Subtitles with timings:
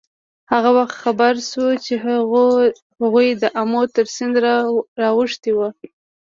[0.51, 4.35] هغه وخت خبر شو چې هغوی د آمو تر سیند
[5.01, 5.67] را اوښتي وو.